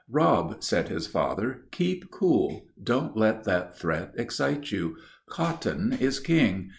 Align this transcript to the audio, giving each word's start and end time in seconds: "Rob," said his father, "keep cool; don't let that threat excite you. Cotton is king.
"Rob," 0.09 0.63
said 0.63 0.89
his 0.89 1.05
father, 1.05 1.65
"keep 1.69 2.09
cool; 2.09 2.65
don't 2.81 3.15
let 3.15 3.43
that 3.43 3.77
threat 3.77 4.11
excite 4.17 4.71
you. 4.71 4.97
Cotton 5.29 5.93
is 5.99 6.19
king. 6.19 6.69